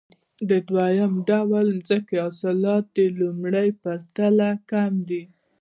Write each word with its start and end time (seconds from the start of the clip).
د 0.49 0.51
دویم 0.69 1.13
ډول 1.29 1.67
ځمکې 1.87 2.15
حاصلات 2.25 2.85
د 2.97 2.99
لومړۍ 3.19 3.69
په 3.73 3.77
پرتله 3.83 4.49
کم 4.71 4.93
دي 5.09 5.23